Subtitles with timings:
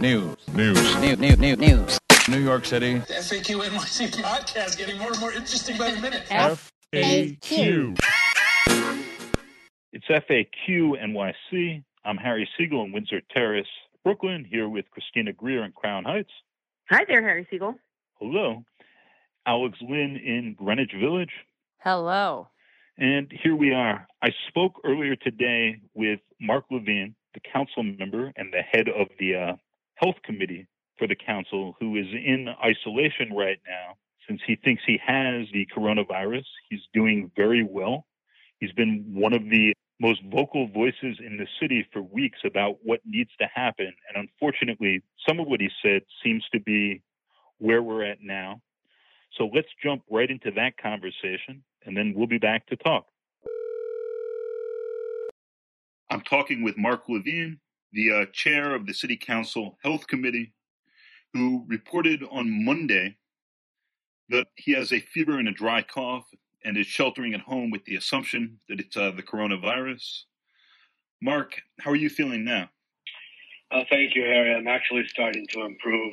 [0.00, 0.34] News.
[0.54, 0.96] News.
[0.96, 1.98] News, news, news, news.
[2.26, 2.94] New York City.
[2.94, 6.22] The FAQ NYC podcast getting more and more interesting by the minute.
[6.30, 7.98] FAQ.
[9.92, 11.84] It's FAQ NYC.
[12.06, 13.68] I'm Harry Siegel in Windsor Terrace,
[14.02, 16.32] Brooklyn, here with Christina Greer in Crown Heights.
[16.88, 17.74] Hi there, Harry Siegel.
[18.14, 18.64] Hello.
[19.46, 21.32] Alex Lynn in Greenwich Village.
[21.80, 22.48] Hello.
[22.96, 24.08] And here we are.
[24.22, 29.34] I spoke earlier today with Mark Levine, the council member and the head of the
[29.34, 29.56] uh,
[30.00, 30.66] health committee
[30.98, 33.96] for the council, who is in isolation right now
[34.28, 36.44] since he thinks he has the coronavirus.
[36.68, 38.06] He's doing very well.
[38.58, 43.00] He's been one of the most vocal voices in the city for weeks about what
[43.04, 43.92] needs to happen.
[44.08, 47.02] And unfortunately, some of what he said seems to be
[47.58, 48.60] where we're at now.
[49.36, 53.06] So let's jump right into that conversation, and then we'll be back to talk.
[56.10, 57.60] I'm talking with Mark Levine,
[57.92, 60.52] the uh, chair of the City Council Health Committee,
[61.32, 63.16] who reported on Monday
[64.28, 66.26] that he has a fever and a dry cough
[66.64, 70.22] and is sheltering at home with the assumption that it's uh, the coronavirus.
[71.22, 72.68] Mark, how are you feeling now?
[73.70, 74.54] Uh, thank you, Harry.
[74.54, 76.12] I'm actually starting to improve,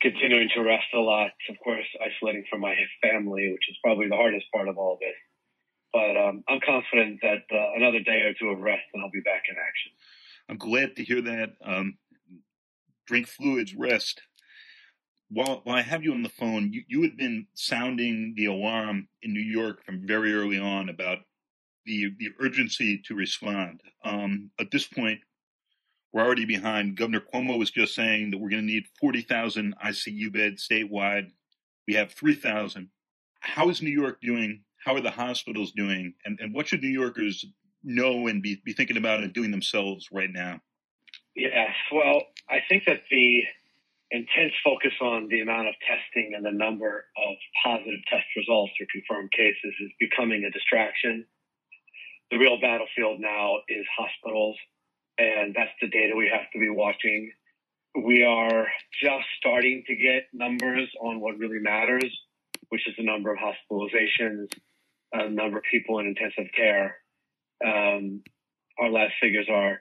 [0.00, 1.30] continuing to rest a lot.
[1.48, 5.16] Of course, isolating from my family, which is probably the hardest part of all this.
[5.92, 9.20] But um, I'm confident that uh, another day or two of rest and I'll be
[9.20, 9.92] back in action.
[10.50, 11.50] I'm glad to hear that.
[11.64, 11.96] Um,
[13.06, 14.20] drink fluids, rest.
[15.30, 19.06] While, while I have you on the phone, you, you had been sounding the alarm
[19.22, 21.18] in New York from very early on about
[21.86, 23.80] the the urgency to respond.
[24.04, 25.20] Um, at this point,
[26.12, 26.96] we're already behind.
[26.96, 31.30] Governor Cuomo was just saying that we're going to need 40,000 ICU beds statewide.
[31.86, 32.88] We have 3,000.
[33.38, 34.62] How is New York doing?
[34.84, 36.14] How are the hospitals doing?
[36.24, 37.44] And, and what should New Yorkers
[37.82, 40.60] know and be, be thinking about and doing themselves right now?
[41.34, 43.44] Yes, well, I think that the
[44.10, 48.86] intense focus on the amount of testing and the number of positive test results or
[48.90, 51.24] confirmed cases is becoming a distraction.
[52.30, 54.56] The real battlefield now is hospitals,
[55.18, 57.32] and that's the data we have to be watching.
[57.94, 58.66] We are
[59.02, 62.10] just starting to get numbers on what really matters,
[62.68, 64.48] which is the number of hospitalizations,
[65.14, 66.96] uh, number of people in intensive care.
[67.64, 68.22] Um,
[68.78, 69.80] our last figures are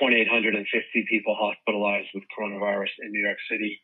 [0.00, 3.80] 2,850 people hospitalized with coronavirus in New York City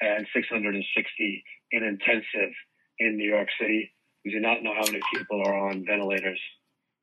[0.00, 2.54] and 660 in intensive
[2.98, 3.92] in New York City.
[4.24, 6.40] We do not know how many people are on ventilators,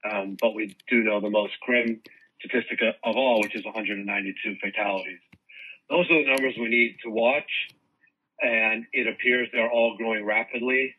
[0.09, 2.01] um, but we do know the most grim
[2.39, 5.19] statistic of all, which is 192 fatalities.
[5.89, 7.49] Those are the numbers we need to watch,
[8.41, 10.95] and it appears they're all growing rapidly.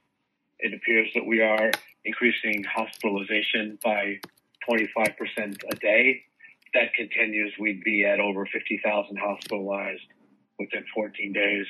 [0.58, 1.70] It appears that we are
[2.04, 4.18] increasing hospitalization by
[4.68, 6.22] 25% a day
[6.74, 10.02] that continues, we'd be at over 50,000 hospitalized
[10.58, 11.66] within 14 days.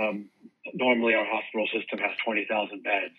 [0.00, 0.28] Um,
[0.74, 3.14] normally, our hospital system has 20,000 beds.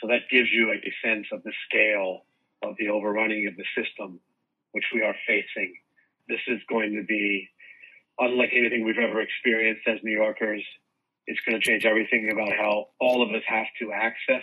[0.00, 2.24] So that gives you a sense of the scale
[2.62, 4.20] of the overrunning of the system,
[4.72, 5.74] which we are facing.
[6.28, 7.48] This is going to be
[8.18, 10.62] unlike anything we've ever experienced as New Yorkers.
[11.26, 14.42] It's going to change everything about how all of us have to access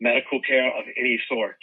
[0.00, 1.58] medical care of any sort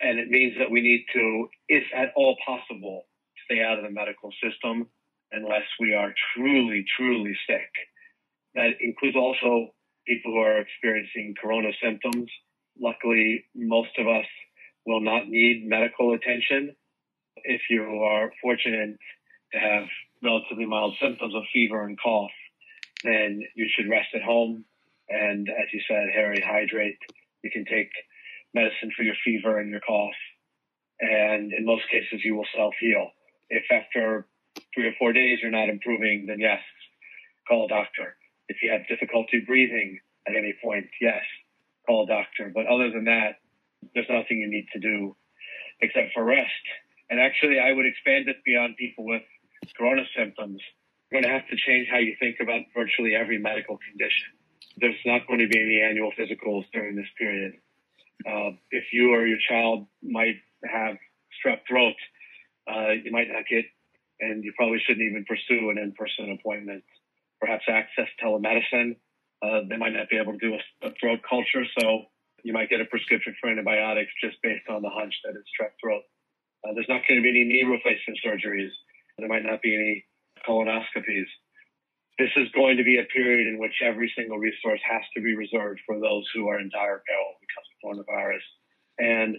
[0.00, 3.04] and it means that we need to, if at all possible,
[3.44, 4.88] stay out of the medical system
[5.32, 7.70] unless we are truly, truly sick.
[8.54, 9.68] That includes also
[10.06, 12.30] people who are experiencing corona symptoms.
[12.80, 14.26] Luckily, most of us
[14.86, 16.74] will not need medical attention.
[17.44, 18.96] If you are fortunate
[19.52, 19.84] to have
[20.22, 22.30] relatively mild symptoms of fever and cough,
[23.04, 24.64] then you should rest at home.
[25.08, 26.98] And as you said, Harry, hydrate.
[27.42, 27.90] You can take
[28.54, 30.14] medicine for your fever and your cough.
[31.00, 33.10] And in most cases, you will self heal.
[33.48, 34.26] If after
[34.74, 36.60] three or four days you're not improving, then yes,
[37.48, 38.16] call a doctor.
[38.48, 41.22] If you have difficulty breathing at any point, yes,
[41.86, 42.52] call a doctor.
[42.54, 43.40] But other than that,
[43.94, 45.16] there's nothing you need to do
[45.80, 46.64] except for rest.
[47.08, 49.22] And actually, I would expand it beyond people with
[49.76, 50.60] corona symptoms.
[51.10, 54.30] You're going to have to change how you think about virtually every medical condition.
[54.76, 57.54] There's not going to be any annual physicals during this period.
[58.26, 60.96] Uh, if you or your child might have
[61.38, 61.94] strep throat,
[62.70, 63.64] uh, you might not get,
[64.20, 66.84] and you probably shouldn't even pursue an in-person appointment.
[67.40, 68.96] Perhaps access telemedicine.
[69.42, 72.04] Uh, they might not be able to do a, a, throat culture, so
[72.44, 75.72] you might get a prescription for antibiotics just based on the hunch that it's strep
[75.80, 76.02] throat.
[76.62, 78.68] Uh, there's not going to be any knee replacement surgeries.
[79.16, 80.04] There might not be any
[80.46, 81.24] colonoscopies
[82.20, 85.32] this is going to be a period in which every single resource has to be
[85.32, 88.44] reserved for those who are in dire peril because coronavirus.
[88.98, 89.36] And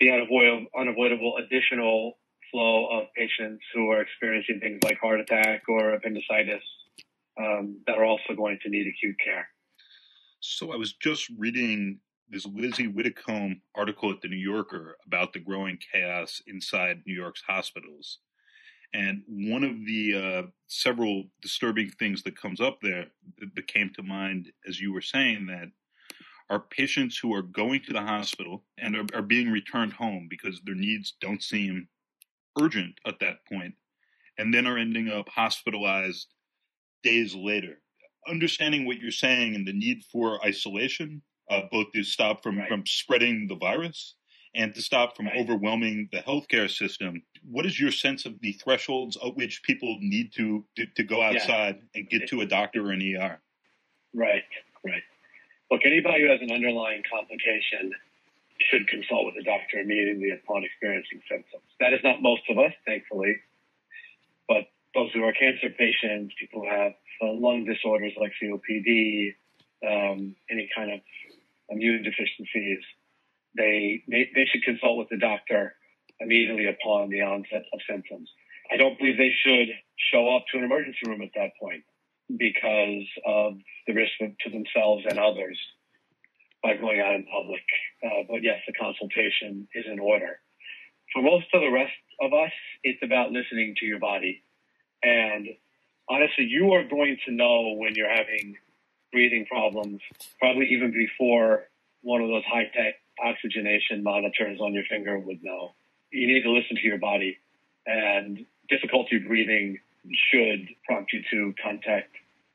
[0.00, 2.18] the unavoidable, unavoidable additional
[2.50, 6.62] flow of patients who are experiencing things like heart attack or appendicitis
[7.40, 9.46] um, that are also going to need acute care.
[10.40, 15.38] So I was just reading this Lizzie Widdicombe article at the New Yorker about the
[15.38, 18.18] growing chaos inside New York's hospitals.
[18.94, 23.06] And one of the uh, several disturbing things that comes up there
[23.54, 25.68] that came to mind as you were saying that
[26.52, 30.60] are patients who are going to the hospital and are, are being returned home because
[30.64, 31.88] their needs don't seem
[32.60, 33.74] urgent at that point,
[34.38, 36.28] and then are ending up hospitalized
[37.02, 37.80] days later.
[38.28, 42.68] Understanding what you're saying and the need for isolation, uh, both to stop from, right.
[42.68, 44.14] from spreading the virus
[44.54, 45.38] and to stop from right.
[45.38, 47.22] overwhelming the healthcare system.
[47.50, 51.22] What is your sense of the thresholds at which people need to to, to go
[51.22, 52.00] outside yeah.
[52.00, 53.40] and get to a doctor or an ER?
[54.14, 54.44] Right,
[54.84, 55.02] right.
[55.72, 57.96] Look, anybody who has an underlying complication
[58.60, 61.64] should consult with a doctor immediately upon experiencing symptoms.
[61.80, 63.40] That is not most of us, thankfully,
[64.46, 66.92] but those who are cancer patients, people who have
[67.22, 69.32] uh, lung disorders like COPD,
[69.80, 71.00] um, any kind of
[71.70, 72.84] immune deficiencies,
[73.56, 75.74] they, they they should consult with the doctor
[76.20, 78.28] immediately upon the onset of symptoms.
[78.70, 81.84] I don't believe they should show up to an emergency room at that point
[82.28, 85.58] because of the risk to themselves and others
[86.62, 87.62] by going out in public.
[88.04, 90.38] Uh, but yes, the consultation is in order.
[91.12, 92.52] For most of the rest of us,
[92.84, 94.42] it's about listening to your body.
[95.02, 95.48] And
[96.08, 98.56] honestly, you are going to know when you're having
[99.12, 100.00] breathing problems,
[100.38, 101.64] probably even before
[102.02, 105.72] one of those high tech oxygenation monitors on your finger would know.
[106.10, 107.38] You need to listen to your body.
[107.86, 109.78] And difficulty breathing
[110.30, 112.10] should prompt you to contact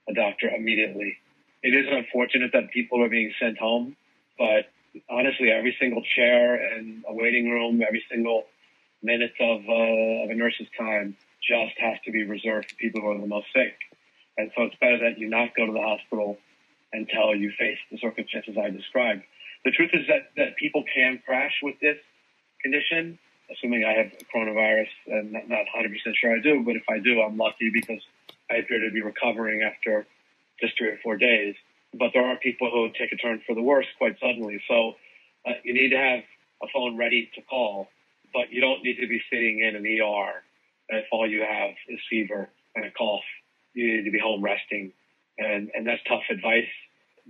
[0.10, 1.18] a doctor immediately.
[1.64, 3.96] It is unfortunate that people are being sent home,
[4.38, 4.70] but
[5.10, 8.46] honestly, every single chair and a waiting room, every single
[9.02, 13.12] minute of, uh, of a nurse's time just has to be reserved for people who
[13.12, 13.76] are the most sick.
[14.38, 16.38] And so it's better that you not go to the hospital
[16.94, 19.24] until you face the circumstances I described.
[19.66, 21.98] The truth is that, that people can crash with this
[22.62, 23.20] condition
[23.52, 27.22] assuming I have coronavirus, and not, not 100% sure I do, but if I do,
[27.22, 28.02] I'm lucky because
[28.52, 30.06] I appear to be recovering after
[30.62, 31.56] just three or four days.
[31.94, 34.62] But there are people who take a turn for the worse quite suddenly.
[34.68, 34.94] So
[35.46, 36.24] uh, you need to have
[36.62, 37.88] a phone ready to call,
[38.34, 40.44] but you don't need to be sitting in an ER
[40.90, 43.24] if all you have is fever and a cough.
[43.74, 44.92] You need to be home resting,
[45.38, 46.70] and, and that's tough advice.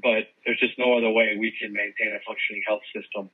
[0.01, 3.29] But there's just no other way we can maintain a functioning health system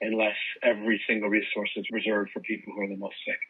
[0.00, 3.40] unless every single resource is reserved for people who are the most sick.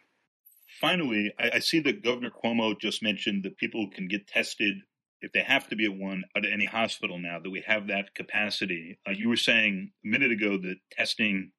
[0.80, 4.76] Finally, I, I see that Governor Cuomo just mentioned that people can get tested
[5.20, 7.38] if they have to be at one at any hospital now.
[7.38, 8.98] That we have that capacity.
[9.06, 11.52] Uh, you were saying a minute ago that testing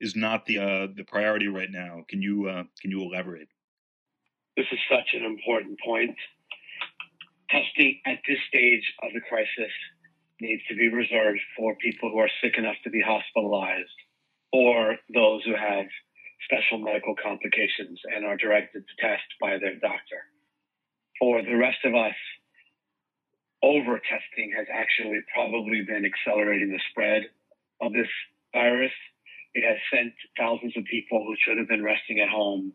[0.00, 2.04] is not the uh, the priority right now.
[2.08, 3.48] Can you uh, can you elaborate?
[4.56, 6.16] This is such an important point.
[7.50, 9.72] Testing at this stage of the crisis
[10.40, 13.98] needs to be reserved for people who are sick enough to be hospitalized
[14.52, 15.86] or those who have
[16.44, 20.26] special medical complications and are directed to test by their doctor.
[21.18, 22.16] For the rest of us,
[23.62, 27.22] over testing has actually probably been accelerating the spread
[27.80, 28.10] of this
[28.52, 28.92] virus.
[29.54, 32.72] It has sent thousands of people who should have been resting at home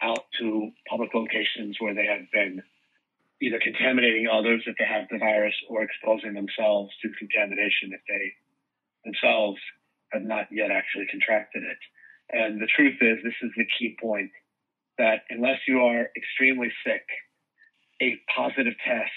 [0.00, 2.62] out to public locations where they have been
[3.40, 8.32] either contaminating others if they have the virus or exposing themselves to contamination if they
[9.04, 9.58] themselves
[10.12, 11.78] have not yet actually contracted it.
[12.32, 14.30] And the truth is, this is the key point
[14.98, 17.04] that unless you are extremely sick,
[18.00, 19.12] a positive test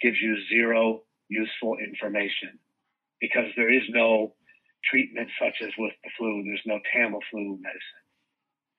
[0.00, 2.58] gives you zero useful information
[3.20, 4.34] because there is no
[4.84, 6.42] treatment such as with the flu.
[6.44, 8.04] There's no Tamiflu medicine.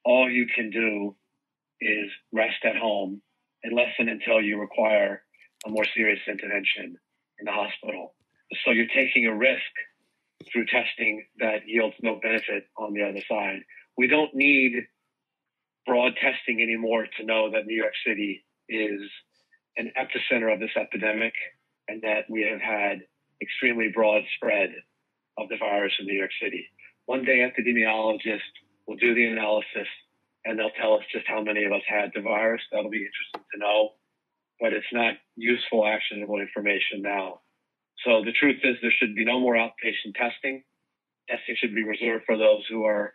[0.03, 1.15] All you can do
[1.79, 3.21] is rest at home
[3.63, 5.23] unless and until you require
[5.65, 6.97] a more serious intervention
[7.39, 8.15] in the hospital.
[8.65, 9.61] So you're taking a risk
[10.51, 13.61] through testing that yields no benefit on the other side.
[14.01, 14.87] We don't need
[15.85, 18.99] broad testing anymore to know that New York City is
[19.77, 21.33] an epicenter of this epidemic
[21.87, 23.05] and that we have had
[23.43, 24.69] extremely broad spread
[25.37, 26.65] of the virus in New York City.
[27.05, 28.49] One day, epidemiologists
[28.87, 29.87] will do the analysis
[30.45, 32.61] and they'll tell us just how many of us had the virus.
[32.71, 33.89] That'll be interesting to know,
[34.59, 37.41] but it's not useful, actionable information now.
[38.03, 40.63] So the truth is, there should be no more outpatient testing.
[41.29, 43.13] Testing should be reserved for those who are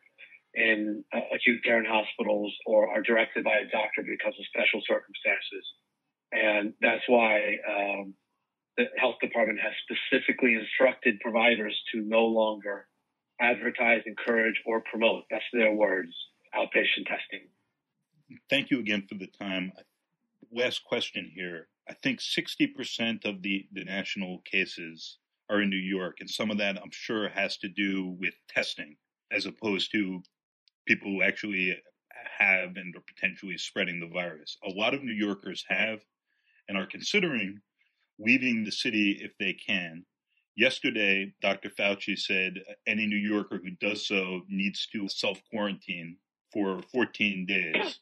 [0.57, 5.65] in acute care in hospitals or are directed by a doctor because of special circumstances.
[6.33, 8.15] And that's why um,
[8.77, 12.87] the health department has specifically instructed providers to no longer
[13.41, 16.13] advertise, encourage, or promote, that's their words,
[16.55, 17.49] outpatient testing.
[18.49, 19.73] thank you again for the time.
[20.51, 21.69] Last question here.
[21.89, 25.19] I think 60% of the, the national cases
[25.51, 28.97] are in New York, and some of that I'm sure has to do with testing
[29.31, 30.23] as opposed to
[30.87, 31.77] people who actually
[32.39, 34.57] have and are potentially spreading the virus.
[34.65, 36.01] A lot of New Yorkers have
[36.69, 37.61] and are considering
[38.19, 40.05] leaving the city if they can.
[40.57, 41.69] Yesterday, Dr.
[41.69, 46.17] Fauci said any New Yorker who does so needs to self quarantine
[46.53, 47.99] for 14 days.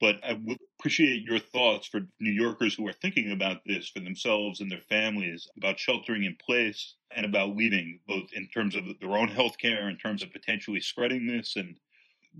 [0.00, 4.00] But I would appreciate your thoughts for New Yorkers who are thinking about this for
[4.00, 8.82] themselves and their families, about sheltering in place and about leaving, both in terms of
[9.00, 11.78] their own health care, in terms of potentially spreading this, and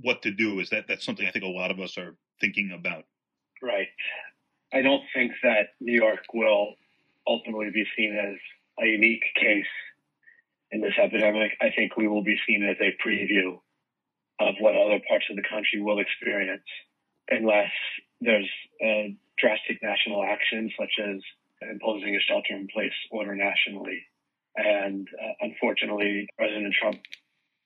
[0.01, 0.61] what to do.
[0.61, 3.05] Is that that's something I think a lot of us are thinking about?
[3.63, 3.89] Right.
[4.73, 6.75] I don't think that New York will
[7.27, 8.37] ultimately be seen as
[8.83, 9.67] a unique case
[10.71, 11.53] in this epidemic.
[11.61, 13.61] I think we will be seen as a preview
[14.41, 16.65] of what other parts of the country will experience
[17.29, 17.71] unless
[18.21, 18.49] there's
[18.83, 21.21] a drastic national action, such as
[21.71, 24.03] imposing a shelter in place order nationally.
[24.57, 26.99] And uh, unfortunately, President Trump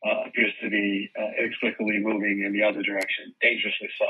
[0.07, 4.07] uh, appears to be uh, inexplicably moving in the other direction, dangerously so.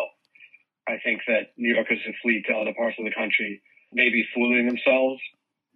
[0.89, 3.63] I think that New Yorkers who flee to other parts of the country
[3.93, 5.21] may be fooling themselves.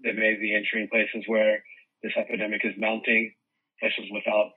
[0.05, 1.65] They may be entering places where
[2.03, 3.33] this epidemic is mounting,
[3.81, 4.53] places without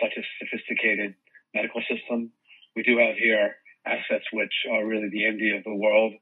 [0.00, 1.14] such a sophisticated
[1.54, 2.30] medical system.
[2.76, 6.14] We do have here assets which are really the envy of the world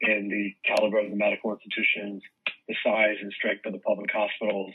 [0.00, 2.22] in the caliber of the medical institutions,
[2.66, 4.72] the size and strength of the public hospitals,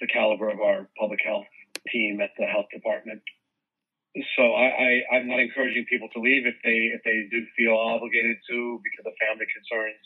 [0.00, 1.46] the caliber of our public health
[1.90, 3.22] team at the health department.
[4.36, 7.76] So I, I, am not encouraging people to leave if they if they do feel
[7.76, 10.02] obligated to because of family concerns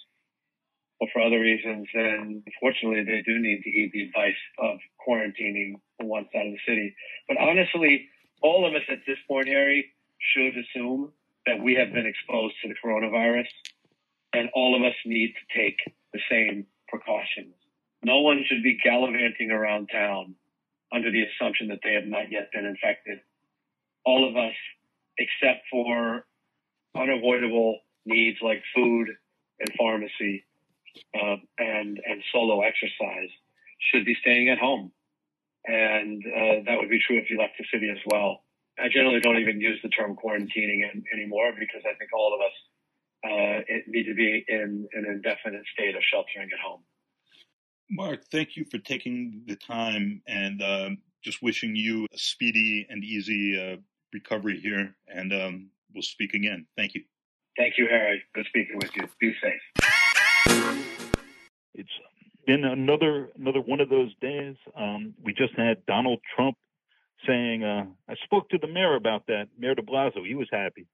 [1.00, 1.86] or for other reasons.
[1.94, 6.64] Then unfortunately they do need to heed the advice of quarantining one side of the
[6.66, 6.94] city.
[7.28, 8.08] But honestly,
[8.42, 9.94] all of us at this point, Harry,
[10.34, 11.12] should assume
[11.46, 13.48] that we have been exposed to the coronavirus,
[14.32, 15.78] and all of us need to take
[16.12, 17.54] the same precautions.
[18.04, 20.34] No one should be gallivanting around town
[20.92, 23.20] under the assumption that they have not yet been infected.
[24.04, 24.54] All of us,
[25.18, 26.24] except for
[26.96, 29.08] unavoidable needs like food
[29.60, 30.44] and pharmacy
[31.14, 33.30] uh, and and solo exercise,
[33.90, 34.92] should be staying at home,
[35.64, 38.42] and uh, that would be true if you left the city as well.
[38.78, 42.40] I generally don't even use the term quarantining in, anymore because I think all of
[42.40, 42.56] us
[43.24, 46.82] uh, need to be in an indefinite state of sheltering at home.
[47.90, 50.90] Mark, thank you for taking the time and uh,
[51.22, 53.76] just wishing you a speedy and easy uh,
[54.12, 54.94] recovery here.
[55.08, 56.66] And um, we'll speak again.
[56.76, 57.02] Thank you.
[57.56, 58.22] Thank you, Harry.
[58.34, 59.08] Good speaking with you.
[59.20, 59.60] Be safe.
[61.74, 61.90] It's
[62.46, 64.56] been another another one of those days.
[64.76, 66.56] Um, we just had Donald Trump
[67.26, 70.26] saying, uh, I spoke to the mayor about that, Mayor de Blasio.
[70.26, 70.86] He was happy.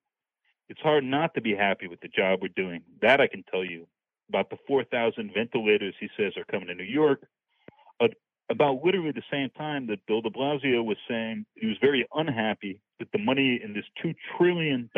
[0.68, 2.83] It's hard not to be happy with the job we're doing.
[3.00, 3.87] That I can tell you.
[4.28, 7.23] About the 4,000 ventilators he says are coming to New York.
[8.00, 8.08] Uh,
[8.50, 12.80] about literally the same time that Bill de Blasio was saying he was very unhappy
[12.99, 14.90] that the money in this $2 trillion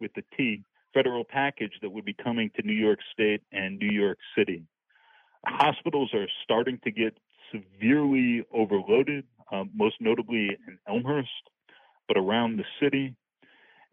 [0.00, 0.62] with the T
[0.94, 4.62] federal package that would be coming to New York State and New York City.
[5.44, 7.18] Hospitals are starting to get
[7.52, 11.28] severely overloaded uh, most notably in Elmhurst,
[12.08, 13.14] but around the city.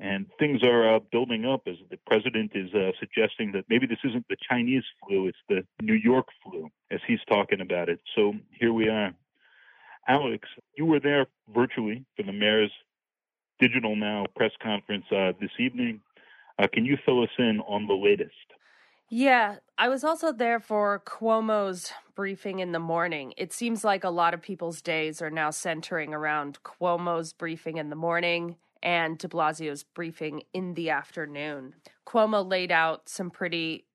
[0.01, 3.99] And things are uh, building up as the president is uh, suggesting that maybe this
[4.03, 7.99] isn't the Chinese flu, it's the New York flu, as he's talking about it.
[8.15, 9.13] So here we are.
[10.07, 12.71] Alex, you were there virtually for the mayor's
[13.59, 16.01] Digital Now press conference uh, this evening.
[16.57, 18.33] Uh, can you fill us in on the latest?
[19.07, 23.35] Yeah, I was also there for Cuomo's briefing in the morning.
[23.37, 27.91] It seems like a lot of people's days are now centering around Cuomo's briefing in
[27.91, 31.75] the morning and de Blasio's briefing in the afternoon.
[32.07, 33.85] Cuomo laid out some pretty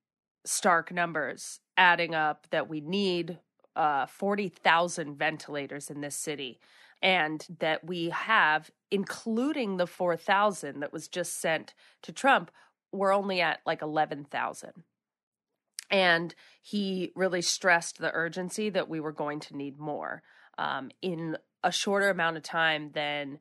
[0.44, 3.38] stark numbers, adding up that we need
[3.74, 6.60] uh, 40,000 ventilators in this city
[7.02, 12.50] and that we have, including the 4,000 that was just sent to Trump,
[12.92, 14.70] we're only at like 11,000.
[15.90, 20.22] And he really stressed the urgency that we were going to need more
[20.58, 23.38] um, in a shorter amount of time than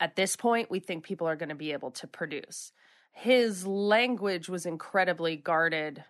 [0.00, 2.72] at this point we think people are going to be able to produce.
[3.12, 6.04] His language was incredibly guarded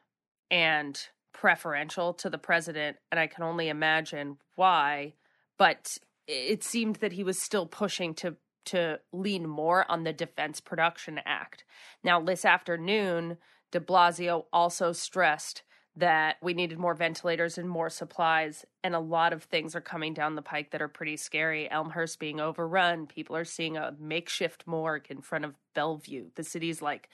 [0.50, 1.00] and
[1.33, 5.14] preferential to the president, and I can only imagine why.
[5.59, 10.61] But it seemed that he was still pushing to to lean more on the Defense
[10.61, 11.64] Production Act.
[12.02, 13.38] Now, this afternoon,
[13.71, 15.62] de Blasio also stressed
[15.97, 18.65] that we needed more ventilators and more supplies.
[18.85, 21.71] And a lot of things are coming down the pike that are pretty scary.
[21.71, 23.07] Elmhurst being overrun.
[23.07, 26.26] People are seeing a makeshift morgue in front of Bellevue.
[26.35, 27.09] The city's like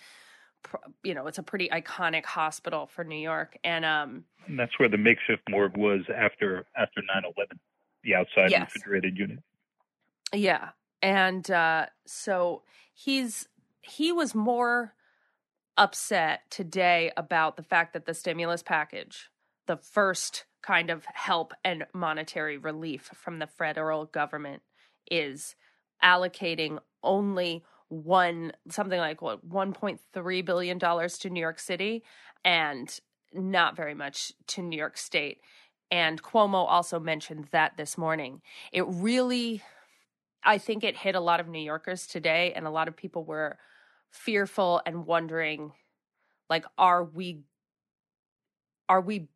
[1.02, 3.56] you know, it's a pretty iconic hospital for New York.
[3.64, 7.58] And um and that's where the makeshift morgue was after after 9/11,
[8.04, 8.72] the outside Yes.
[8.74, 9.38] refrigerated unit.
[10.32, 10.70] Yeah.
[11.00, 12.62] And uh so
[12.94, 13.48] he's
[13.80, 14.94] he was more
[15.76, 19.30] upset today about the fact that the stimulus package,
[19.66, 24.62] the first kind of help and monetary relief from the federal government
[25.10, 25.56] is
[26.02, 32.02] allocating only one something like what 1.3 billion dollars to New York City
[32.44, 33.00] and
[33.34, 35.40] not very much to New York State.
[35.90, 38.40] And Cuomo also mentioned that this morning.
[38.72, 39.62] It really
[40.44, 43.24] I think it hit a lot of New Yorkers today, and a lot of people
[43.24, 43.58] were
[44.12, 45.72] fearful and wondering,
[46.48, 47.40] like, are we
[48.88, 49.28] are we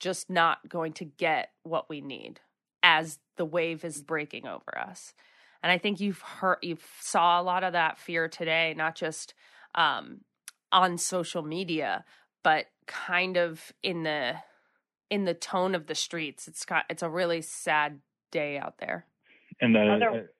[0.00, 2.40] just not going to get what we need
[2.82, 5.14] as the wave is breaking over us?
[5.62, 9.34] And I think you've heard you saw a lot of that fear today, not just
[9.74, 10.20] um,
[10.72, 12.04] on social media,
[12.42, 14.34] but kind of in the
[15.10, 16.48] in the tone of the streets.
[16.48, 18.00] It's got it's a really sad
[18.30, 19.06] day out there.
[19.60, 20.30] And uh, Other-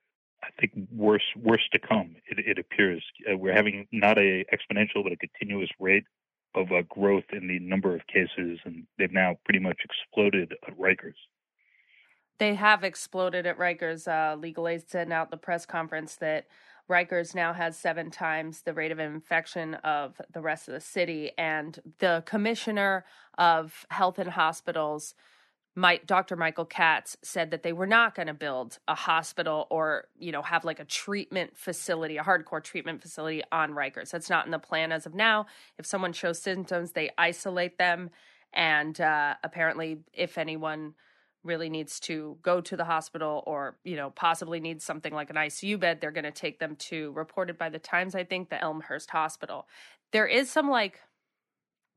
[0.44, 2.16] I think worse worse to come.
[2.26, 6.04] It, it appears uh, we're having not a exponential but a continuous rate
[6.54, 10.78] of uh, growth in the number of cases, and they've now pretty much exploded at
[10.78, 11.14] Rikers.
[12.38, 14.06] They have exploded at Rikers.
[14.06, 16.46] Uh, Legal Aid sent out the press conference that
[16.88, 21.32] Rikers now has seven times the rate of infection of the rest of the city.
[21.38, 23.04] And the commissioner
[23.38, 25.14] of health and hospitals,
[25.76, 26.36] Mike, Dr.
[26.36, 30.42] Mitchell Katz, said that they were not going to build a hospital or, you know,
[30.42, 34.10] have like a treatment facility, a hardcore treatment facility on Rikers.
[34.10, 35.46] That's not in the plan as of now.
[35.76, 38.10] If someone shows symptoms, they isolate them.
[38.52, 40.94] And uh, apparently, if anyone
[41.44, 45.36] really needs to go to the hospital or you know possibly needs something like an
[45.36, 48.60] ICU bed they're going to take them to reported by the Times I think the
[48.60, 49.68] Elmhurst Hospital
[50.10, 51.00] there is some like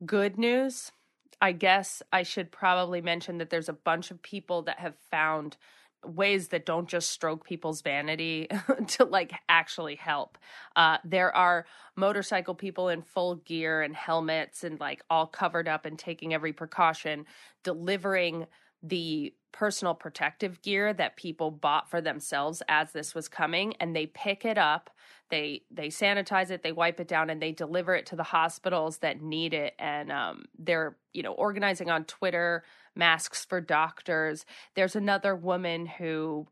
[0.04, 0.92] good news
[1.40, 5.56] I guess I should probably mention that there's a bunch of people that have found
[6.04, 8.48] ways that don't just stroke people's vanity
[8.86, 10.38] to like actually help.
[10.76, 15.84] Uh, there are motorcycle people in full gear and helmets and like all covered up
[15.84, 17.26] and taking every precaution,
[17.64, 18.46] delivering
[18.82, 24.06] the personal protective gear that people bought for themselves as this was coming and they
[24.06, 24.90] pick it up
[25.30, 28.98] they they sanitize it they wipe it down and they deliver it to the hospitals
[28.98, 29.74] that need it.
[29.78, 32.64] And um, they're you know organizing on twitter
[32.94, 34.44] masks for doctors.
[34.74, 36.48] There's another woman who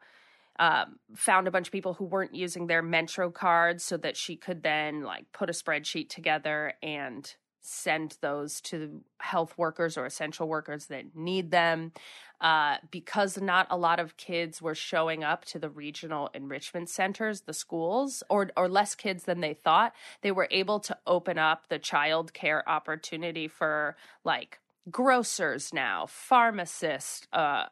[0.58, 4.36] um, found a bunch of people who weren't using their Metro cards so that she
[4.36, 7.34] could then like put a spreadsheet together and
[7.66, 11.92] send those to health workers or essential workers that need them.
[12.40, 17.42] Uh, because not a lot of kids were showing up to the regional enrichment centers,
[17.42, 21.68] the schools, or or less kids than they thought, they were able to open up
[21.70, 27.64] the child care opportunity for like grocers now, pharmacists, uh,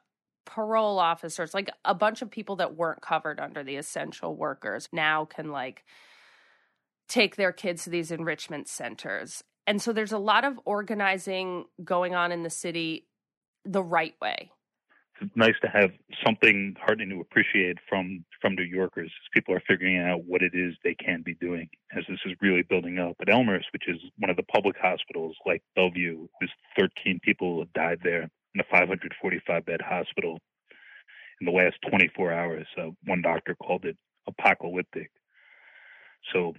[0.47, 5.25] parole officers, like a bunch of people that weren't covered under the essential workers now
[5.25, 5.85] can like
[7.09, 9.43] take their kids to these enrichment centers.
[9.67, 13.07] And so there's a lot of organizing going on in the city
[13.65, 14.51] the right way.
[15.21, 15.91] It's nice to have
[16.27, 20.53] something heartening to appreciate from from New Yorkers as people are figuring out what it
[20.55, 23.17] is they can be doing as this is really building up.
[23.21, 27.73] At Elmhurst, which is one of the public hospitals like Bellevue, there's 13 people have
[27.75, 30.41] died there in a 545 bed hospital
[31.41, 32.67] in the last 24 hours.
[32.77, 33.97] Uh, one doctor called it
[34.27, 35.11] apocalyptic.
[36.33, 36.55] So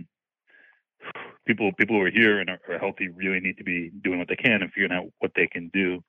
[1.45, 4.27] people people who are here and are, are healthy really need to be doing what
[4.27, 6.03] they can and figuring out what they can do.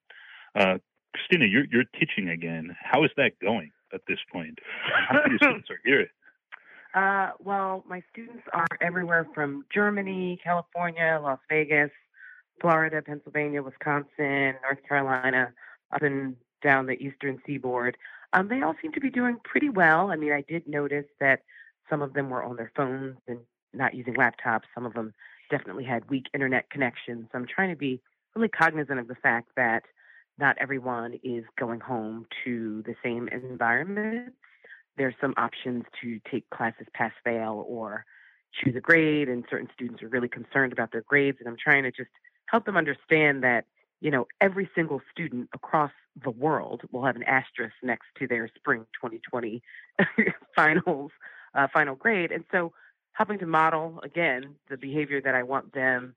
[0.54, 0.78] Uh,
[1.14, 2.76] Christina, you're you're teaching again.
[2.80, 4.58] How is that going at this point?
[5.08, 6.08] How many students are here?
[6.94, 11.90] Uh, well, my students are everywhere from Germany, California, Las Vegas,
[12.60, 15.52] Florida, Pennsylvania, Wisconsin, North Carolina,
[15.92, 17.98] up and down the eastern seaboard.
[18.32, 20.10] Um, they all seem to be doing pretty well.
[20.10, 21.42] I mean, I did notice that
[21.88, 23.40] some of them were on their phones and
[23.76, 24.62] not using laptops.
[24.74, 25.14] Some of them
[25.50, 27.28] definitely had weak internet connections.
[27.30, 28.00] So I'm trying to be
[28.34, 29.84] really cognizant of the fact that
[30.38, 34.34] not everyone is going home to the same environment.
[34.96, 38.04] There's some options to take classes pass fail or
[38.52, 41.38] choose a grade, and certain students are really concerned about their grades.
[41.40, 42.10] And I'm trying to just
[42.46, 43.64] help them understand that,
[44.00, 48.48] you know, every single student across the world will have an asterisk next to their
[48.54, 49.62] spring 2020
[50.56, 51.10] finals,
[51.54, 52.30] uh, final grade.
[52.32, 52.72] And so
[53.16, 56.14] helping to model, again, the behavior that I want them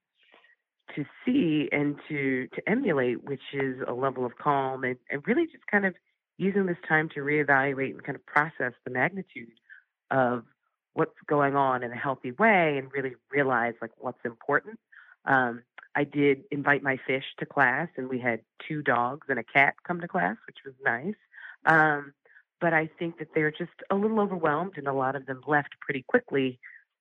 [0.95, 5.45] to see and to to emulate, which is a level of calm and, and really
[5.45, 5.93] just kind of
[6.38, 9.51] using this time to reevaluate and kind of process the magnitude
[10.12, 10.43] of
[10.93, 14.79] what's going on in a healthy way and really realize like what's important.
[15.25, 15.62] Um,
[15.95, 19.75] I did invite my fish to class, and we had two dogs and a cat
[19.85, 21.15] come to class, which was nice.
[21.65, 22.13] Um,
[22.59, 25.79] but I think that they're just a little overwhelmed, and a lot of them left
[25.79, 26.59] pretty quickly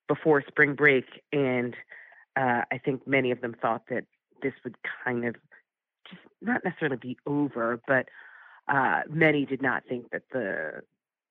[0.09, 1.05] before spring break.
[1.31, 1.73] And
[2.35, 4.03] uh, I think many of them thought that
[4.41, 5.35] this would kind of
[6.09, 8.09] just not necessarily be over, but
[8.67, 10.81] uh, many did not think that the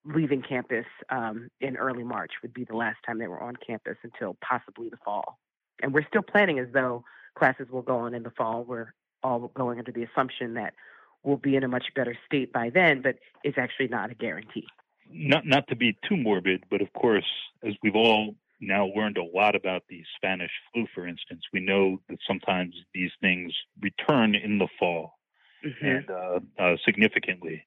[0.07, 3.97] leaving campus um, in early March would be the last time they were on campus
[4.03, 5.39] until possibly the fall.
[5.83, 7.05] And we're still planning as though
[7.37, 8.65] classes will go on in the fall.
[8.65, 10.75] We're all going under the assumption that
[11.23, 14.67] we'll be in a much better state by then, but it's actually not a guarantee.
[15.11, 17.25] Not not to be too morbid, but of course,
[17.65, 22.01] as we've all now learned a lot about the Spanish flu, for instance, we know
[22.09, 25.19] that sometimes these things return in the fall
[25.65, 25.87] mm-hmm.
[25.87, 27.65] and uh, uh, significantly.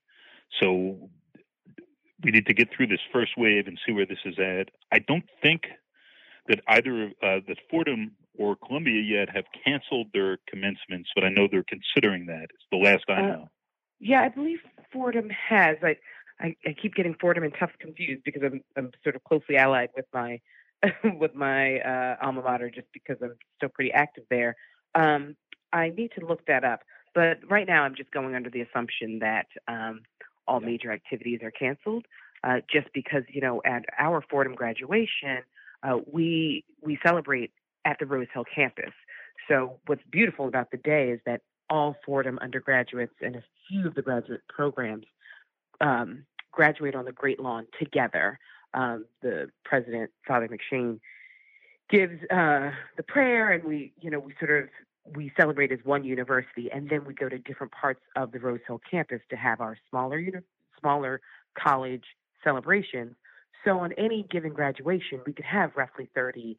[0.62, 1.10] So
[2.24, 4.70] we need to get through this first wave and see where this is at.
[4.92, 5.64] I don't think
[6.48, 11.48] that either uh, that Fordham or Columbia yet have canceled their commencements, but I know
[11.50, 12.44] they're considering that.
[12.44, 13.50] It's the last I uh, know.
[14.00, 14.60] yeah, I believe
[14.92, 15.78] Fordham has.
[15.84, 15.98] I,
[16.40, 19.90] I, I keep getting Fordham and Tufts confused because I'm I'm sort of closely allied
[19.96, 20.40] with my
[21.20, 24.56] with my uh, alma mater just because I'm still pretty active there.
[24.96, 25.36] Um,
[25.74, 26.82] I need to look that up,
[27.14, 30.02] but right now I'm just going under the assumption that um,
[30.48, 32.06] all major activities are canceled,
[32.44, 35.44] uh, just because you know at our Fordham graduation
[35.84, 37.52] uh, we we celebrate
[37.86, 38.92] at the Rose Hill campus.
[39.48, 43.96] So what's beautiful about the day is that all Fordham undergraduates and a few of
[43.96, 45.06] the graduate programs
[45.80, 48.38] um, graduate on the Great Lawn together.
[48.74, 51.00] Um, the president, Father McShane,
[51.90, 54.70] gives uh, the prayer, and we, you know, we sort of
[55.16, 58.60] we celebrate as one university, and then we go to different parts of the Rose
[58.68, 60.40] Hill campus to have our smaller, uni-
[60.80, 61.22] smaller
[61.58, 62.04] college
[62.44, 63.16] celebrations.
[63.66, 66.58] So on any given graduation, we could have roughly 30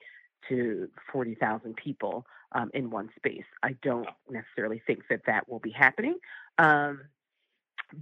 [0.49, 3.45] to 40,000 people um, in one space.
[3.63, 6.19] I don't necessarily think that that will be happening.
[6.59, 7.03] Um,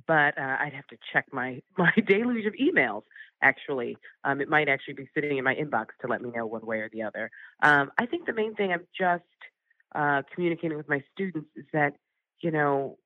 [0.07, 3.03] but uh, I'd have to check my, my deluge of emails.
[3.43, 6.65] Actually, um, it might actually be sitting in my inbox to let me know one
[6.67, 7.31] way or the other.
[7.63, 9.23] Um, I think the main thing I'm just
[9.95, 11.95] uh, communicating with my students is that
[12.41, 12.99] you know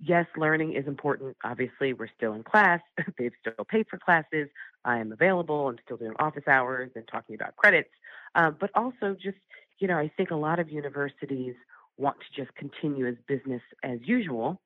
[0.00, 1.36] yes, learning is important.
[1.44, 2.80] Obviously, we're still in class.
[3.18, 4.48] They've still paid for classes.
[4.84, 5.68] I am available.
[5.68, 7.90] I'm still doing office hours and talking about credits.
[8.34, 9.38] Um, but also, just,
[9.78, 11.54] you know, I think a lot of universities
[11.98, 14.60] want to just continue as business as usual,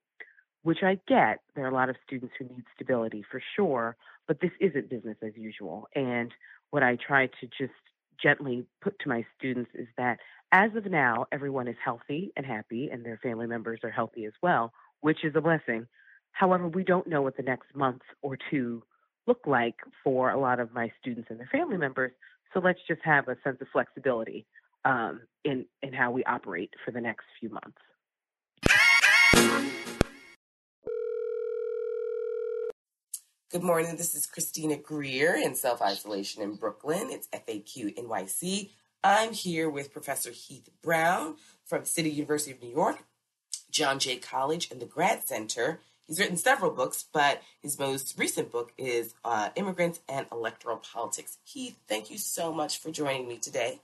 [0.65, 1.39] which I get.
[1.55, 3.95] There are a lot of students who need stability for sure,
[4.27, 5.87] but this isn't business as usual.
[5.95, 6.31] And
[6.71, 7.73] what I try to just
[8.21, 10.19] gently put to my students is that
[10.51, 14.33] as of now, everyone is healthy and happy, and their family members are healthy as
[14.41, 14.73] well
[15.05, 15.85] which is a blessing.
[16.31, 18.81] However, we don't know what the next month or two
[19.27, 22.11] look like for a lot of my students and their family members.
[22.51, 24.47] So let's just have a sense of flexibility
[24.83, 27.77] um, in in how we operate for the next few months.
[33.55, 33.95] Good morning.
[33.95, 37.07] This is Christina Greer in self isolation in Brooklyn.
[37.09, 38.71] It's FAQ NYC.
[39.01, 43.05] I'm here with Professor Heath Brown from City University of New York
[43.71, 45.79] John Jay College and the Grad Center.
[46.05, 51.37] He's written several books, but his most recent book is uh, Immigrants and Electoral Politics.
[51.45, 53.79] Heath, thank you so much for joining me today.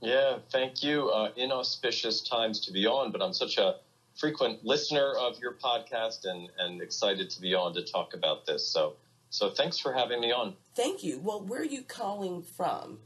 [0.00, 1.10] Yeah, thank you.
[1.10, 3.74] Uh, inauspicious times to be on, but I'm such a
[4.16, 8.66] frequent listener of your podcast and, and excited to be on to talk about this.
[8.66, 8.94] So,
[9.30, 10.54] so thanks for having me on.
[10.74, 11.18] Thank you.
[11.18, 12.98] Well, where are you calling from?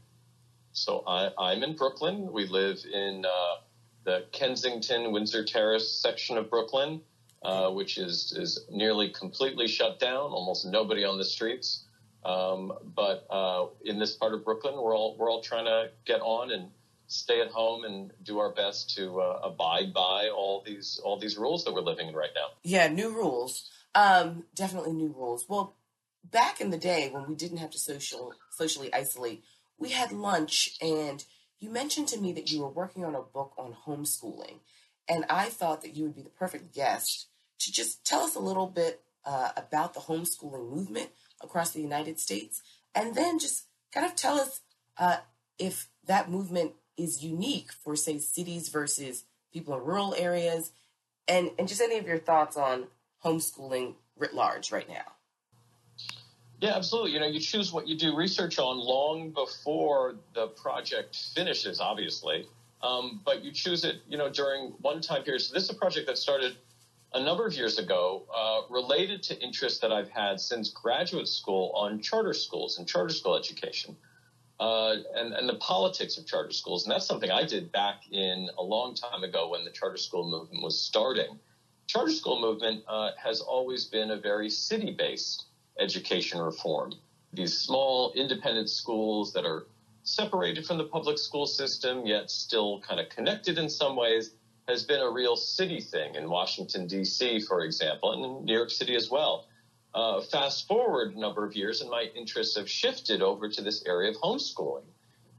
[0.71, 2.31] So I, I'm in Brooklyn.
[2.31, 3.55] We live in uh,
[4.03, 7.01] the Kensington Windsor Terrace section of Brooklyn,
[7.41, 10.31] uh, which is is nearly completely shut down.
[10.31, 11.85] Almost nobody on the streets.
[12.23, 16.21] Um, but uh, in this part of Brooklyn, we're all we're all trying to get
[16.21, 16.69] on and
[17.09, 21.37] stay at home and do our best to uh, abide by all these all these
[21.37, 22.47] rules that we're living in right now.
[22.63, 23.69] Yeah, new rules.
[23.95, 25.45] Um, definitely new rules.
[25.49, 25.75] Well,
[26.23, 29.43] back in the day when we didn't have to social socially isolate,
[29.77, 31.23] we had lunch and
[31.59, 34.59] you mentioned to me that you were working on a book on homeschooling,
[35.09, 37.27] and I thought that you would be the perfect guest
[37.59, 41.09] to just tell us a little bit uh, about the homeschooling movement
[41.41, 42.61] across the United States,
[42.95, 44.61] and then just kind of tell us
[44.97, 45.17] uh,
[45.57, 50.71] if that movement is unique for, say, cities versus people in rural areas,
[51.27, 52.87] and, and just any of your thoughts on
[53.23, 55.13] homeschooling writ large right now.
[56.61, 57.11] Yeah, absolutely.
[57.13, 62.47] You know, you choose what you do research on long before the project finishes, obviously.
[62.81, 65.41] Um, but you choose it, you know, during one time period.
[65.41, 66.57] So this is a project that started
[67.13, 71.71] a number of years ago, uh, related to interests that I've had since graduate school
[71.75, 73.95] on charter schools and charter school education.
[74.59, 76.83] Uh, and, and the politics of charter schools.
[76.83, 80.29] And that's something I did back in a long time ago when the charter school
[80.29, 81.39] movement was starting.
[81.87, 85.45] Charter school movement uh, has always been a very city based
[85.79, 86.93] education reform.
[87.33, 89.67] These small independent schools that are
[90.03, 94.31] separated from the public school system, yet still kind of connected in some ways,
[94.67, 98.71] has been a real city thing in Washington, D.C., for example, and in New York
[98.71, 99.47] City as well.
[99.93, 103.83] Uh, fast forward a number of years, and my interests have shifted over to this
[103.87, 104.83] area of homeschooling,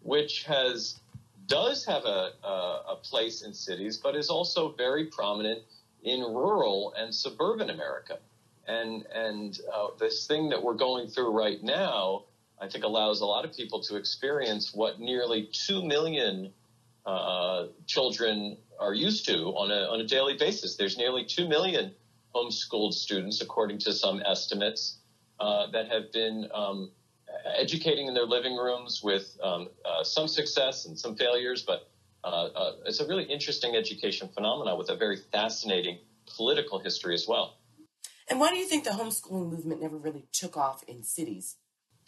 [0.03, 0.99] which has
[1.47, 5.61] does have a, a, a place in cities, but is also very prominent
[6.03, 8.19] in rural and suburban America.
[8.67, 12.25] And and uh, this thing that we're going through right now,
[12.61, 16.53] I think, allows a lot of people to experience what nearly two million
[17.07, 20.77] uh, children are used to on a on a daily basis.
[20.77, 21.93] There's nearly two million
[22.35, 24.99] homeschooled students, according to some estimates,
[25.39, 26.91] uh, that have been um,
[27.59, 31.91] educating in their living rooms with um, uh, some success and some failures, but
[32.23, 35.99] uh, uh, it's a really interesting education phenomenon with a very fascinating
[36.37, 37.57] political history as well.
[38.29, 41.57] And why do you think the homeschooling movement never really took off in cities?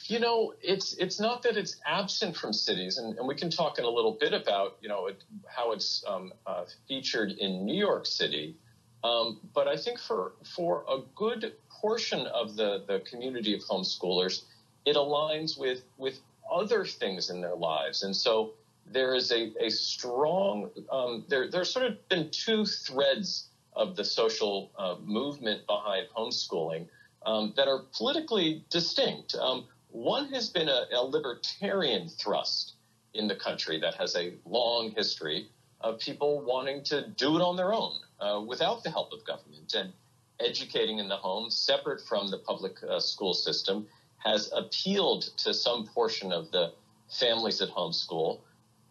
[0.07, 3.79] You know, it's it's not that it's absent from cities, and, and we can talk
[3.79, 7.79] in a little bit about you know it, how it's um, uh, featured in New
[7.79, 8.57] York City.
[9.05, 14.43] Um, but I think for for a good portion of the the community of homeschoolers,
[14.85, 18.53] it aligns with with other things in their lives, and so
[18.87, 24.05] there is a a strong um, there there's sort of been two threads of the
[24.05, 26.87] social uh, movement behind homeschooling
[27.25, 29.35] um, that are politically distinct.
[29.35, 32.75] Um, one has been a, a libertarian thrust
[33.15, 35.49] in the country that has a long history
[35.81, 39.75] of people wanting to do it on their own uh, without the help of government
[39.75, 39.93] and
[40.41, 43.87] educating in the home, separate from the public uh, school system,
[44.19, 46.73] has appealed to some portion of the
[47.11, 48.41] families at home school.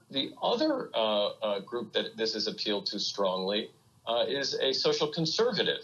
[0.10, 3.72] The other uh, uh group that this has appealed to strongly
[4.06, 5.84] uh, is a social conservative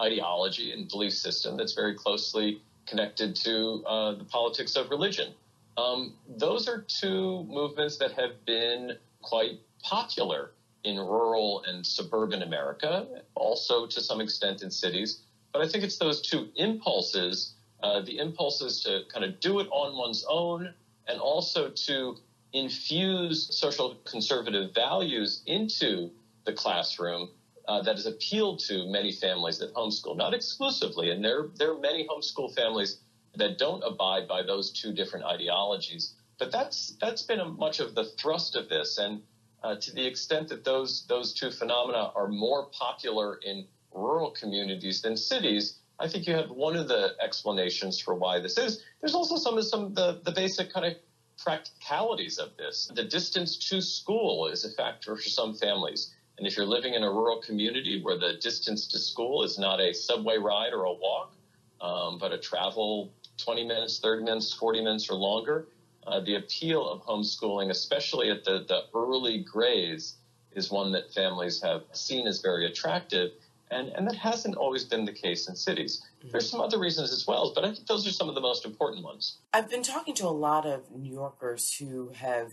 [0.00, 3.82] ideology and belief system that's very closely connected to
[4.18, 5.32] the politics of religion.
[5.76, 10.50] Um, those are two movements that have been quite popular
[10.86, 15.20] in rural and suburban America, also to some extent in cities.
[15.52, 19.68] But I think it's those two impulses uh, the impulses to kind of do it
[19.70, 20.72] on one's own
[21.08, 22.16] and also to
[22.52, 26.10] infuse social conservative values into
[26.44, 27.28] the classroom
[27.68, 31.10] uh, that has appealed to many families that homeschool, not exclusively.
[31.10, 32.98] And there, there are many homeschool families
[33.34, 36.14] that don't abide by those two different ideologies.
[36.38, 38.98] But that's that's been a, much of the thrust of this.
[38.98, 39.22] And
[39.62, 45.00] uh, to the extent that those those two phenomena are more popular in rural communities
[45.02, 48.82] than cities, I think you have one of the explanations for why this is.
[49.00, 50.94] There's also some of some the, the basic kind of
[51.38, 52.90] practicalities of this.
[52.94, 56.14] The distance to school is a factor for some families.
[56.38, 59.80] And if you're living in a rural community where the distance to school is not
[59.80, 61.32] a subway ride or a walk,
[61.80, 65.66] um, but a travel 20 minutes, 30 minutes, 40 minutes or longer,
[66.06, 70.16] uh, the appeal of homeschooling, especially at the, the early grades,
[70.52, 73.30] is one that families have seen as very attractive.
[73.70, 76.02] And, and that hasn't always been the case in cities.
[76.20, 76.28] Mm-hmm.
[76.30, 78.64] There's some other reasons as well, but I think those are some of the most
[78.64, 79.38] important ones.
[79.52, 82.52] I've been talking to a lot of New Yorkers who have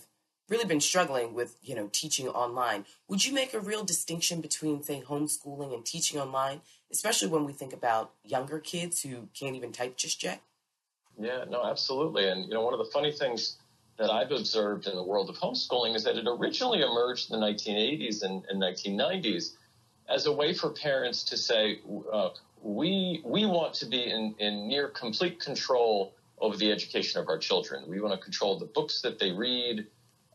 [0.49, 2.85] really been struggling with, you know, teaching online.
[3.07, 6.61] Would you make a real distinction between, say, homeschooling and teaching online,
[6.91, 10.41] especially when we think about younger kids who can't even type just yet?
[11.19, 12.27] Yeah, no, absolutely.
[12.27, 13.57] And, you know, one of the funny things
[13.97, 17.45] that I've observed in the world of homeschooling is that it originally emerged in the
[17.45, 19.53] 1980s and, and 1990s
[20.09, 21.79] as a way for parents to say,
[22.11, 22.29] uh,
[22.61, 27.37] we, we want to be in, in near complete control over the education of our
[27.37, 27.83] children.
[27.87, 29.87] We want to control the books that they read,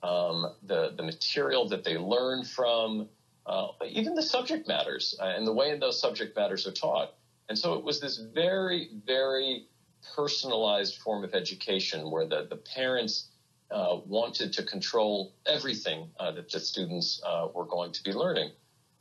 [0.02, 3.08] um, the, the material that they learn from,
[3.46, 7.14] uh, even the subject matters uh, and the way in those subject matters are taught.
[7.48, 9.66] And so it was this very, very
[10.16, 13.28] personalized form of education where the, the parents
[13.70, 18.50] uh, wanted to control everything uh, that the students uh, were going to be learning.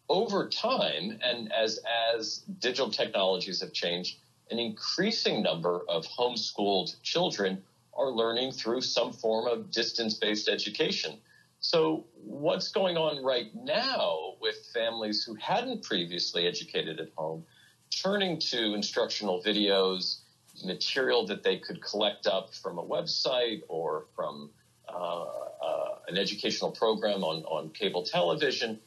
[0.09, 1.79] Over time, and as,
[2.13, 4.17] as digital technologies have changed,
[4.51, 7.61] an increasing number of homeschooled children
[7.93, 11.17] are learning through some form of distance based education.
[11.59, 17.43] So, what's going on right now with families who hadn't previously educated at home,
[17.89, 20.19] turning to instructional videos,
[20.63, 24.49] material that they could collect up from a website or from
[24.89, 25.25] uh,
[25.61, 28.79] uh, an educational program on, on cable television,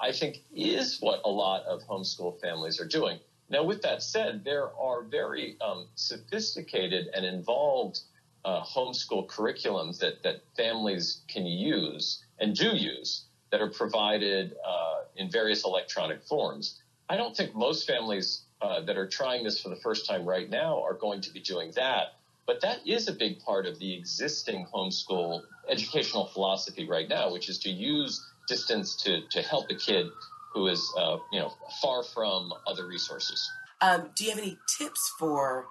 [0.00, 3.18] I think is what a lot of homeschool families are doing.
[3.48, 8.00] Now, with that said, there are very um, sophisticated and involved
[8.44, 15.02] uh, homeschool curriculums that, that families can use and do use that are provided uh,
[15.16, 16.80] in various electronic forms.
[17.08, 20.48] I don't think most families uh, that are trying this for the first time right
[20.48, 22.14] now are going to be doing that.
[22.46, 27.48] But that is a big part of the existing homeschool educational philosophy right now, which
[27.48, 30.06] is to use distance to, to help a kid
[30.52, 33.48] who is, uh, you know, far from other resources.
[33.80, 35.66] Um, do you have any tips for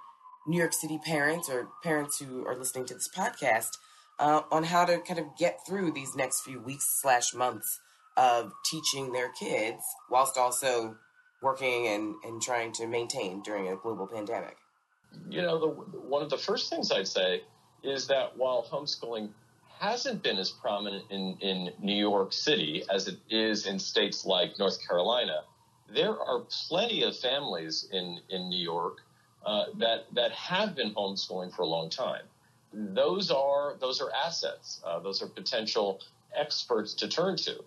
[0.47, 3.77] New York City parents or parents who are listening to this podcast
[4.19, 7.79] uh, on how to kind of get through these next few weeks slash months
[8.17, 10.97] of teaching their kids whilst also
[11.41, 14.57] working and, and trying to maintain during a global pandemic?
[15.29, 17.43] You know, the, one of the first things I'd say
[17.83, 19.29] is that while homeschooling
[19.79, 24.59] hasn't been as prominent in, in New York City as it is in states like
[24.59, 25.41] North Carolina,
[25.93, 28.99] there are plenty of families in, in New York
[29.45, 32.23] uh, that, that have been homeschooling for a long time.
[32.73, 34.81] Those are, those are assets.
[34.85, 35.99] Uh, those are potential
[36.33, 37.63] experts to turn to.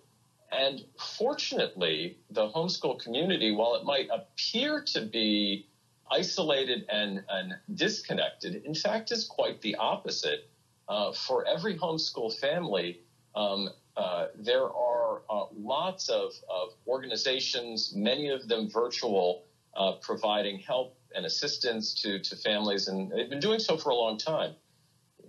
[0.57, 0.85] And
[1.17, 5.67] fortunately, the homeschool community, while it might appear to be
[6.09, 10.49] isolated and, and disconnected, in fact, is quite the opposite.
[10.87, 13.01] Uh, for every homeschool family,
[13.35, 19.43] um, uh, there are uh, lots of, of, organizations, many of them virtual,
[19.75, 23.95] uh, providing help and assistance to, to families, and they've been doing so for a
[23.95, 24.53] long time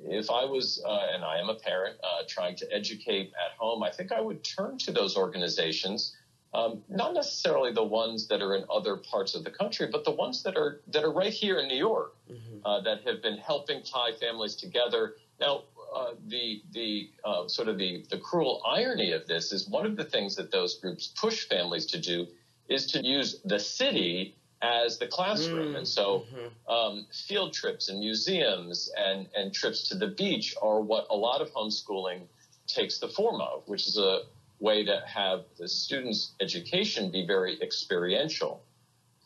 [0.08, 3.82] if I was, uh, and I am a parent, uh, trying to educate at home,
[3.82, 6.16] I think I would turn to those organizations.
[6.54, 10.12] Um, not necessarily the ones that are in other parts of the country, but the
[10.12, 12.64] ones that are that are right here in New York mm-hmm.
[12.64, 15.16] uh, that have been helping tie families together.
[15.38, 15.64] Now,
[15.94, 19.96] uh, the the uh, sort of the the cruel irony of this is one of
[19.96, 22.26] the things that those groups push families to do
[22.68, 25.74] is to use the city as the classroom.
[25.74, 26.72] Mm, and so mm-hmm.
[26.72, 31.40] um, field trips and museums and, and trips to the beach are what a lot
[31.40, 32.22] of homeschooling
[32.66, 34.22] takes the form of, which is a
[34.58, 38.62] way to have the students' education be very experiential.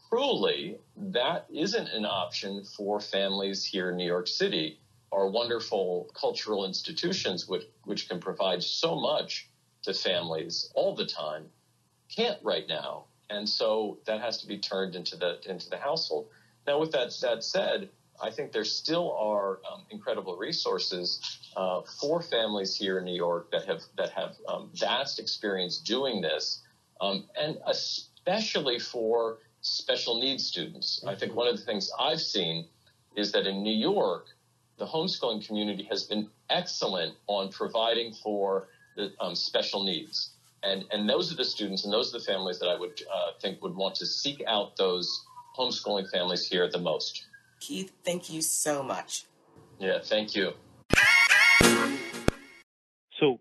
[0.08, 4.80] Cruelly, that isn't an option for families here in New York City.
[5.12, 9.48] Our wonderful cultural institutions, which, which can provide so much
[9.82, 11.46] to families all the time,
[12.14, 16.26] can't right now and so that has to be turned into the into the household.
[16.66, 17.88] Now, with that that said,
[18.22, 21.20] I think there still are um, incredible resources
[21.56, 26.20] uh, for families here in New York that have that have um, vast experience doing
[26.20, 26.62] this,
[27.00, 31.02] um, and especially for special needs students.
[31.06, 32.66] I think one of the things I've seen
[33.16, 34.26] is that in New York,
[34.78, 40.30] the homeschooling community has been excellent on providing for the um, special needs
[40.62, 43.32] and and those are the students and those are the families that I would uh,
[43.40, 45.24] think would want to seek out those
[45.58, 47.26] homeschooling families here the most.
[47.60, 49.26] Keith, thank you so much.
[49.78, 50.52] Yeah, thank you.
[53.18, 53.40] So,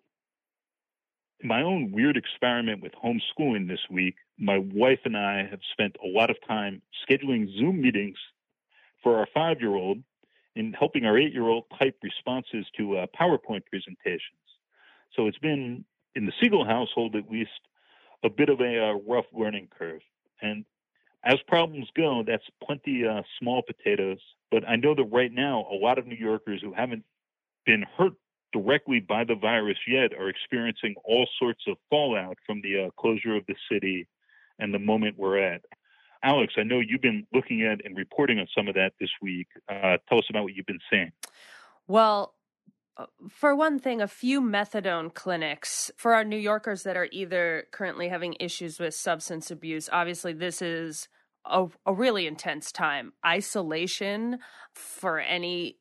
[1.43, 6.07] my own weird experiment with homeschooling this week, my wife and I have spent a
[6.07, 8.17] lot of time scheduling Zoom meetings
[9.03, 9.99] for our five year old
[10.55, 14.39] and helping our eight year old type responses to uh, PowerPoint presentations.
[15.15, 17.51] So it's been in the Siegel household, at least,
[18.23, 20.01] a bit of a uh, rough learning curve.
[20.41, 20.65] And
[21.23, 24.19] as problems go, that's plenty uh, small potatoes.
[24.51, 27.03] But I know that right now, a lot of New Yorkers who haven't
[27.65, 28.13] been hurt
[28.51, 33.35] directly by the virus yet are experiencing all sorts of fallout from the uh, closure
[33.35, 34.07] of the city
[34.57, 35.61] and the moment we're at.
[36.23, 39.47] Alex, I know you've been looking at and reporting on some of that this week.
[39.69, 41.11] Uh, tell us about what you've been seeing.
[41.87, 42.33] Well,
[43.29, 48.09] for one thing, a few methadone clinics for our New Yorkers that are either currently
[48.09, 49.89] having issues with substance abuse.
[49.91, 51.07] Obviously, this is
[51.45, 53.13] a, a really intense time.
[53.25, 54.39] Isolation
[54.73, 55.77] for any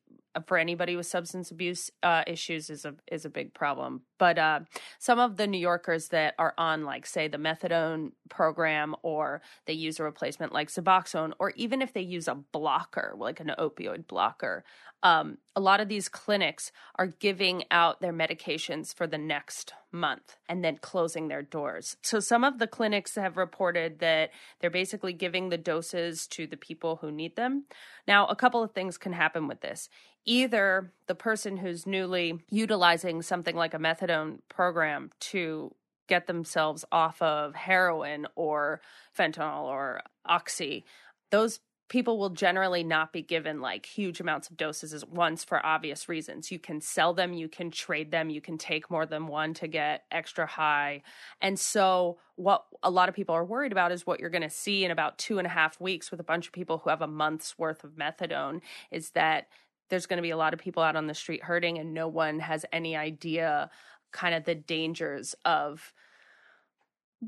[0.47, 4.03] for anybody with substance abuse uh, issues is a is a big problem.
[4.19, 4.61] But uh,
[4.99, 9.73] some of the New Yorkers that are on, like say, the methadone program, or they
[9.73, 14.07] use a replacement like Suboxone, or even if they use a blocker, like an opioid
[14.07, 14.65] blocker,
[15.03, 20.37] um, a lot of these clinics are giving out their medications for the next month
[20.49, 21.97] and then closing their doors.
[22.03, 26.57] So some of the clinics have reported that they're basically giving the doses to the
[26.57, 27.65] people who need them.
[28.07, 29.89] Now, a couple of things can happen with this.
[30.25, 34.08] Either the person who's newly utilizing something like a methadone
[34.49, 35.75] program to
[36.09, 38.81] get themselves off of heroin or
[39.17, 40.85] fentanyl or oxy,
[41.31, 45.65] those people will generally not be given like huge amounts of doses at once for
[45.65, 46.51] obvious reasons.
[46.51, 49.69] You can sell them, you can trade them, you can take more than one to
[49.69, 51.03] get extra high.
[51.41, 54.51] And so, what a lot of people are worried about is what you're going to
[54.51, 57.03] see in about two and a half weeks with a bunch of people who have
[57.03, 59.49] a month's worth of methadone is that
[59.89, 62.09] there's going to be a lot of people out on the street hurting, and no
[62.09, 63.71] one has any idea
[64.13, 65.93] kind of the dangers of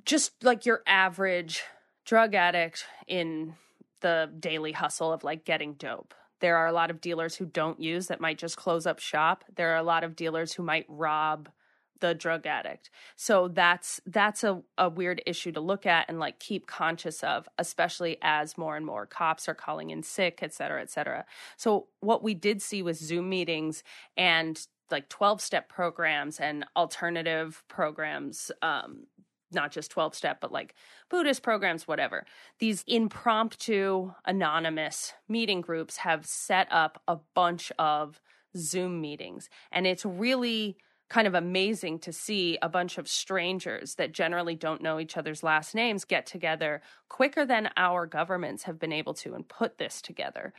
[0.05, 1.63] just like your average
[2.05, 3.55] drug addict in
[4.01, 6.15] the daily hustle of like getting dope.
[6.41, 9.45] There are a lot of dealers who don't use that might just close up shop.
[9.55, 11.51] There are a lot of dealers who might rob
[12.01, 12.89] the drug addict.
[13.17, 17.47] So that's that's a, a weird issue to look at and like keep conscious of,
[17.59, 21.27] especially as more and more cops are calling in sick, et cetera, et cetera.
[21.59, 23.83] So what we did see was Zoom meetings
[24.17, 29.07] and like 12 step programs and alternative programs um,
[29.53, 30.75] not just 12 step, but like
[31.09, 32.25] Buddhist programs, whatever.
[32.59, 38.21] These impromptu, anonymous meeting groups have set up a bunch of
[38.57, 39.49] Zoom meetings.
[39.73, 40.77] And it's really
[41.09, 45.43] kind of amazing to see a bunch of strangers that generally don't know each other's
[45.43, 50.01] last names get together quicker than our governments have been able to and put this
[50.01, 50.53] together.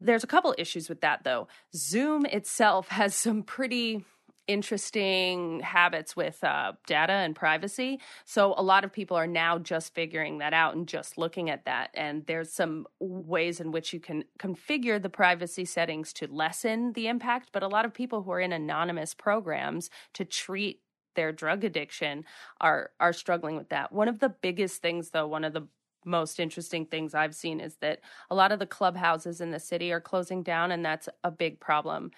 [0.00, 1.48] There's a couple issues with that though.
[1.74, 4.04] Zoom itself has some pretty
[4.46, 8.00] interesting habits with uh, data and privacy.
[8.24, 11.64] So a lot of people are now just figuring that out and just looking at
[11.64, 11.90] that.
[11.94, 17.08] And there's some ways in which you can configure the privacy settings to lessen the
[17.08, 17.50] impact.
[17.52, 20.80] But a lot of people who are in anonymous programs to treat
[21.16, 22.24] their drug addiction
[22.60, 23.92] are are struggling with that.
[23.92, 25.68] One of the biggest things though, one of the
[26.04, 28.00] most interesting things I've seen is that
[28.30, 31.60] a lot of the clubhouses in the city are closing down and that's a big
[31.60, 32.10] problem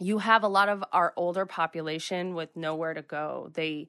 [0.00, 3.50] you have a lot of our older population with nowhere to go.
[3.52, 3.88] They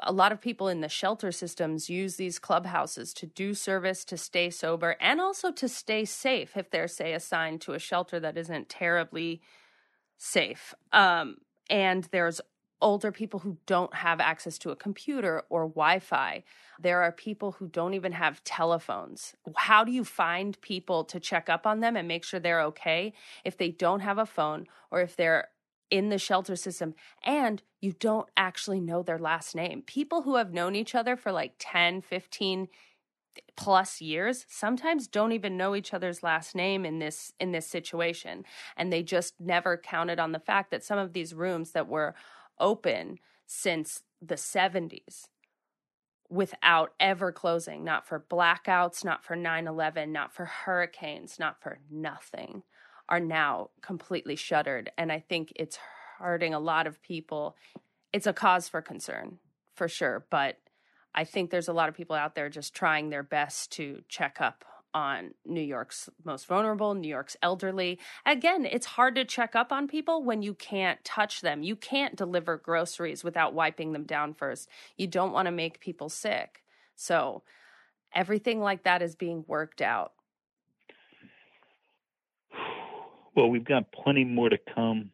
[0.00, 4.16] a lot of people in the shelter systems use these clubhouses to do service, to
[4.16, 8.36] stay sober, and also to stay safe if they're, say, assigned to a shelter that
[8.36, 9.40] isn't terribly
[10.18, 10.74] safe.
[10.92, 11.36] Um,
[11.70, 12.40] and there's
[12.84, 16.44] older people who don't have access to a computer or Wi Fi.
[16.78, 19.34] There are people who don't even have telephones.
[19.56, 23.14] How do you find people to check up on them and make sure they're okay
[23.42, 25.48] if they don't have a phone or if they're
[25.90, 29.80] in the shelter system and you don't actually know their last name?
[29.80, 32.68] People who have known each other for like 10, 15
[33.56, 38.44] plus years sometimes don't even know each other's last name in this in this situation
[38.76, 42.14] and they just never counted on the fact that some of these rooms that were
[42.58, 45.28] open since the 70s
[46.30, 51.78] without ever closing, not for blackouts, not for 9 11, not for hurricanes, not for
[51.90, 52.62] nothing,
[53.08, 54.90] are now completely shuttered.
[54.96, 55.78] And I think it's
[56.18, 57.56] hurting a lot of people.
[58.12, 59.38] It's a cause for concern,
[59.74, 60.26] for sure.
[60.30, 60.58] But
[61.14, 64.38] I think there's a lot of people out there just trying their best to check
[64.40, 67.98] up on New York's most vulnerable, New York's elderly.
[68.24, 71.62] Again, it's hard to check up on people when you can't touch them.
[71.62, 74.68] You can't deliver groceries without wiping them down first.
[74.96, 76.62] You don't want to make people sick.
[76.94, 77.42] So,
[78.14, 80.12] everything like that is being worked out.
[83.34, 85.10] Well, we've got plenty more to come.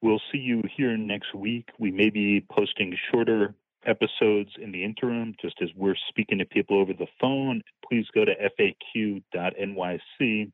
[0.00, 1.68] We'll see you here next week.
[1.78, 3.54] We may be posting shorter
[3.86, 8.24] episodes in the interim, just as we're speaking to people over the phone, please go
[8.24, 10.52] to faq.nyc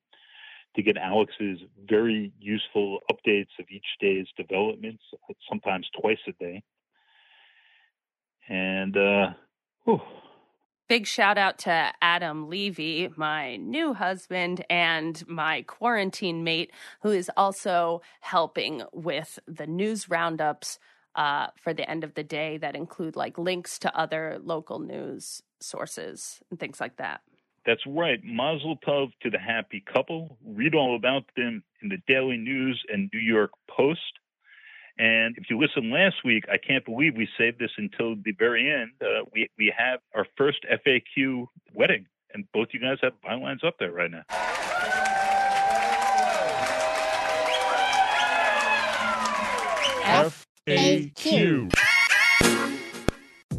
[0.76, 1.58] to get Alex's
[1.88, 5.02] very useful updates of each day's developments,
[5.48, 6.62] sometimes twice a day.
[8.48, 9.30] And, uh.
[10.88, 16.72] Big shout out to Adam Levy, my new husband and my quarantine mate,
[17.02, 20.78] who is also helping with the news roundups
[21.18, 25.42] uh, for the end of the day that include like links to other local news
[25.60, 27.22] sources and things like that.
[27.66, 28.20] That's right.
[28.22, 30.38] Mazel tov to the happy couple.
[30.46, 34.00] Read all about them in the Daily News and New York Post.
[34.96, 38.70] And if you listen last week, I can't believe we saved this until the very
[38.72, 38.92] end.
[39.02, 43.74] Uh, we we have our first FAQ wedding, and both you guys have bylines up
[43.78, 44.22] there right now.
[50.04, 51.72] F FAQ.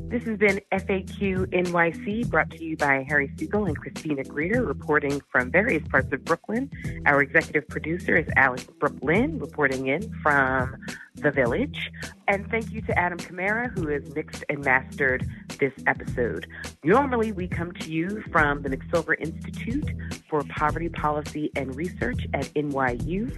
[0.09, 5.21] This has been FAQ NYC, brought to you by Harry Siegel and Christina Greer, reporting
[5.31, 6.69] from various parts of Brooklyn.
[7.07, 10.75] Our executive producer is Alex Brook Lynn, reporting in from
[11.15, 11.91] the village.
[12.27, 15.27] And thank you to Adam Kamara, who has mixed and mastered
[15.59, 16.47] this episode.
[16.83, 19.91] Normally, we come to you from the McSilver Institute
[20.29, 23.35] for Poverty Policy and Research at NYU.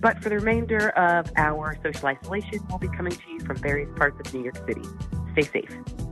[0.00, 3.88] But for the remainder of our social isolation, we'll be coming to you from various
[3.96, 4.82] parts of New York City.
[5.32, 6.05] Stay safe.